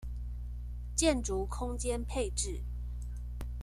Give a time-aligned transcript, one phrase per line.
[0.95, 2.63] 建築空間配置